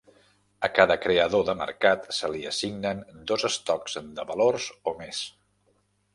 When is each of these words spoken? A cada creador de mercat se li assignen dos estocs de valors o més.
A 0.67 0.69
cada 0.77 0.95
creador 1.03 1.43
de 1.49 1.55
mercat 1.59 2.07
se 2.21 2.31
li 2.37 2.41
assignen 2.53 3.05
dos 3.33 3.47
estocs 3.51 4.01
de 4.19 4.27
valors 4.33 4.69
o 4.95 4.97
més. 5.05 5.23